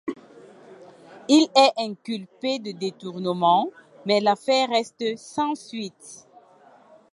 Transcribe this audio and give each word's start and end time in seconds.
Il 1.27 1.47
est 1.55 1.73
inculpé 1.85 2.57
de 2.57 2.71
détournement, 2.71 3.69
mais 4.07 4.19
l'affaire 4.19 4.69
reste 4.69 5.15
sans 5.15 5.53
suite. 5.53 6.27